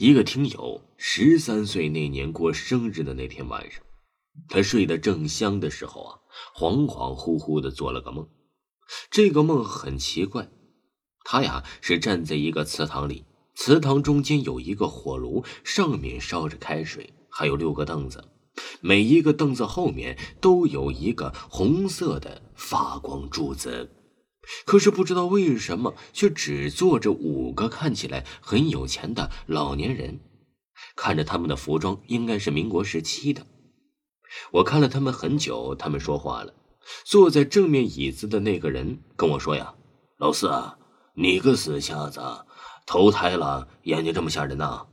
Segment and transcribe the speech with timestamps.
[0.00, 3.82] 一个听友十三岁那年过生日的那天晚上，
[4.48, 6.18] 他睡得正香的时候啊，
[6.56, 8.26] 恍恍惚惚的做了个梦。
[9.10, 10.48] 这个梦很奇怪，
[11.22, 18.24] 他呀是站在一个祠堂里，祠堂中间有一个火炉，上面烧着开水，还有六个凳子，
[18.80, 23.90] 每一个凳子后面都有一个红色的发光柱子。
[24.64, 30.20] 可是不知道为什么，却只坐着五个看起来很有钱的老年人。
[30.96, 33.46] 看着他们的服装，应该是民国时期的。
[34.52, 36.54] 我看了他们很久，他们说话了。
[37.04, 39.74] 坐在正面椅子的那个人跟我说：“呀，
[40.18, 40.50] 老四，
[41.14, 42.20] 你个死瞎子，
[42.86, 44.86] 投胎了，眼睛这么吓人呐！”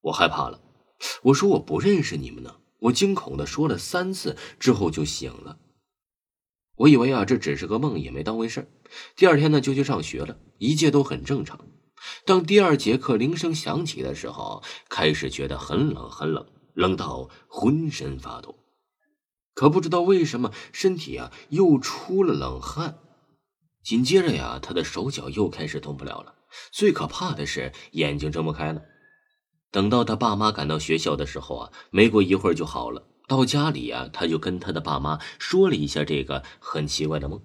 [0.00, 0.60] 我害怕了，
[1.22, 5.58] 我说：“我不认识你们呢。”我惊恐的说了三次之后就醒了。
[6.78, 8.68] 我以为啊，这只是个梦，也没当回事
[9.16, 11.58] 第二天呢，就去上学了，一切都很正常。
[12.24, 18.54] 当第二节课铃声响起的时候，开始觉得很冷，很冷，冷到浑身发抖。
[19.54, 22.98] 可不知道为什么，身体啊又出了冷汗。
[23.82, 26.36] 紧接着呀，他的手脚又开始动不了了。
[26.70, 28.82] 最可怕的是，眼睛睁不开了。
[29.72, 33.02] 等到他爸妈赶到学校的时候啊，没过一会儿就好了。
[33.28, 37.40] 到家里呀，他就跟他的爸妈说了一下这个很奇怪的梦。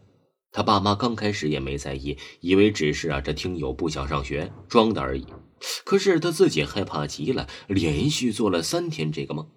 [0.51, 5.25] 他爸妈刚开始也没在意，以为只是啊这听友不想上学装的而已。
[5.83, 9.47] 可是他自己害怕极了，连续做了三天这个梦，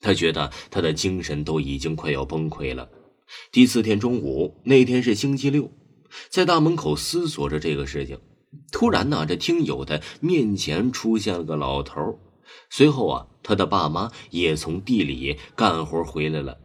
[0.00, 2.88] 他觉得他的精神都已经快要崩溃了。
[3.50, 5.72] 第四天中午，那天是星期六，
[6.28, 8.18] 在大门口思索着这个事情，
[8.70, 12.20] 突然呢，这听友的面前出现了个老头。
[12.70, 16.58] 随后啊，他的爸妈也从地里干活回来了。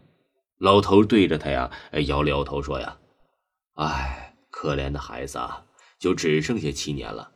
[0.58, 1.72] 老头对着他呀，
[2.08, 2.98] 摇了摇头说：“呀，
[3.76, 5.66] 哎，可怜的孩子啊，
[6.00, 7.32] 就只剩下七年了。”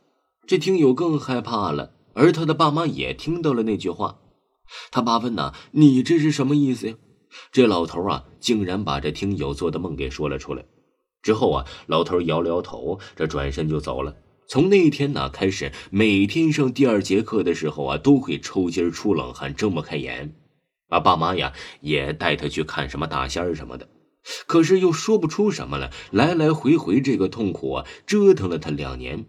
[0.46, 4.20] 这听友更害怕了，而他的爸妈也听到了那句话。
[4.92, 6.96] 他爸问：“呐，你这是什么意思呀？”
[7.52, 10.66] 这老头啊，竟然把这听友做的梦给说了出来。
[11.22, 14.16] 之后啊，老头摇了摇头，这转身就走了。
[14.48, 20.36] 从那天呢开始，每天上第二节课的时候啊，都会抽筋出冷汗、睁不开眼。
[20.90, 23.90] 啊，爸妈呀也带他去看什么大仙儿什么的，
[24.46, 25.92] 可是又说不出什么来。
[26.12, 29.26] 来来回回这个痛苦啊，折腾了他两年，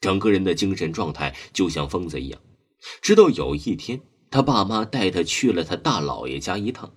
[0.00, 2.40] 整个人的精神状态就像疯子一样。
[3.02, 4.00] 直到有一天，
[4.30, 6.94] 他爸妈带他去了他大姥爷家一趟，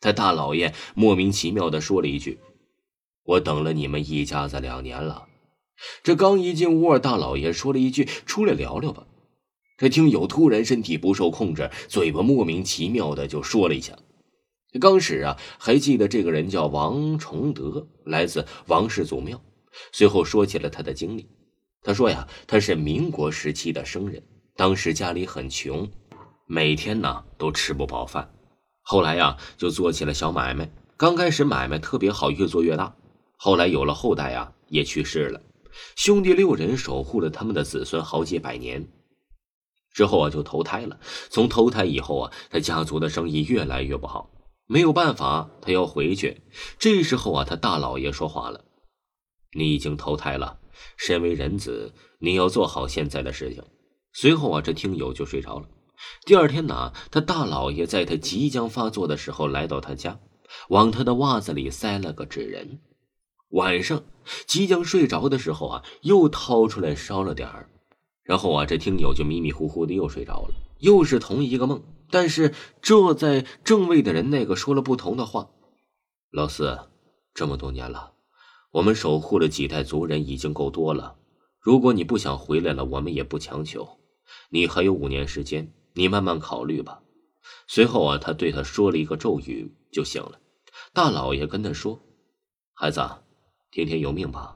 [0.00, 2.38] 他大姥爷莫名其妙的说了一句
[3.24, 5.28] ：“我等了你们一家子两年了。”
[6.02, 9.06] 这刚一进屋，大老爷说了一句：“出来聊聊吧。”
[9.78, 13.98] 这听友突然身体不受控制，嘴巴莫名其妙的就说了一下。
[14.80, 19.40] 刚始啊，还记得这个人叫王崇德，来自王氏祖庙。
[19.90, 21.28] 随后说起了他的经历。
[21.82, 24.22] 他说呀，他是民国时期的生人，
[24.54, 25.90] 当时家里很穷，
[26.46, 28.30] 每天呢都吃不饱饭。
[28.82, 30.70] 后来呀，就做起了小买卖。
[30.96, 32.94] 刚开始买卖特别好，越做越大。
[33.36, 35.40] 后来有了后代啊，也去世了。
[35.96, 38.88] 兄弟六人守护了他们的子孙好几百年，
[39.92, 40.98] 之后啊就投胎了。
[41.30, 44.30] 从投胎以后啊，他家族的生意越来越不好，
[44.66, 46.42] 没有办法，他要回去。
[46.78, 48.64] 这时候啊，他大老爷说话了
[49.56, 50.58] ：“你已经投胎了，
[50.96, 53.62] 身为人子，你要做好现在的事情。”
[54.14, 55.66] 随后啊，这听友就睡着了。
[56.26, 60.18] 第二天呢，他大老爷在他即将发作的时候来到他家，
[60.68, 62.80] 往他的袜子里塞了个纸人。
[63.52, 64.04] 晚上
[64.46, 67.68] 即将睡着的时候啊，又掏出来烧了点儿，
[68.22, 75.50] 然后啊，这听友就迷迷糊糊的又睡着了，又是同一个梦，但是坐在正位的人那个说了不同的话。
[76.30, 76.78] 老四，
[77.34, 78.12] 这么多年了，
[78.70, 81.16] 我们守护了几代族人已经够多了，
[81.60, 83.98] 如果你不想回来了，我们也不强求，
[84.48, 87.02] 你还有五年时间，你慢慢考虑吧。
[87.66, 90.40] 随后啊，他对他说了一个咒语，就醒了。
[90.94, 92.00] 大老爷跟他说
[92.72, 93.02] ：“孩子。”
[93.72, 94.54] 听天由命吧。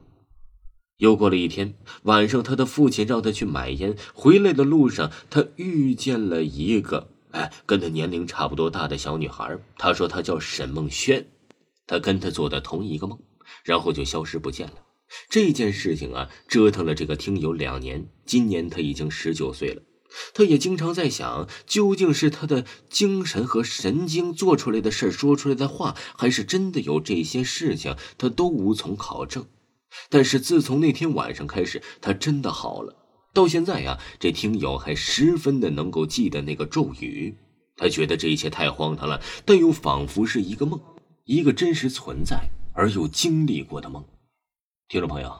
[0.98, 3.96] 又过了一天晚上，他的父亲让他去买烟。
[4.14, 9.58] 回来的路上，他遇见了一个哎，跟他年龄差不多大的小女孩。
[9.78, 11.26] 他说她叫沈梦轩，
[11.86, 13.18] 他跟他做的同一个梦，
[13.64, 14.74] 然后就消失不见了。
[15.30, 18.06] 这件事情啊，折腾了这个听友两年。
[18.26, 19.82] 今年他已经十九岁了。
[20.34, 29.46] 他也经常在想，究竟是他的精神和神经做出来的事说出来的话，还是真的有这些事情，他都无从考证。
[30.10, 32.94] 但是自从那天晚上开始，他真的好了。
[33.32, 37.36] 到现在呀，这听友还十分的能够记得那个咒语。
[37.76, 40.80] 他觉得这一切太荒唐了，但又仿佛是一个梦，
[41.24, 44.02] 一个真实存在而又经历过的梦。
[44.88, 45.34] 听众朋友，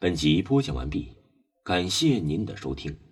[0.00, 1.12] 本集播讲完毕，
[1.62, 3.05] 感谢您的收听。